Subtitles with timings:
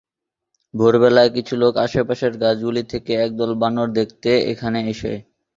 [0.73, 5.13] ভোরবেলায় কিছু লোক আশেপাশের গাছগুলি থেকে একদল বানর দেখতে এখানে আসে।